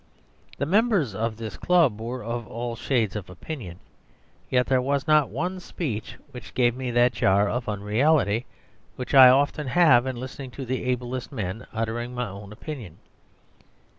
[0.57, 3.77] The members of this club were of all shades of opinion,
[4.49, 8.47] yet there was not one speech which gave me that jar of unreality
[8.95, 12.97] which I often have in listening to the ablest men uttering my own opinion.